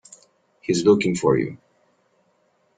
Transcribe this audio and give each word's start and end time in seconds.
He's 0.61 0.83
looking 0.83 1.13
for 1.15 1.37
you. 1.37 1.59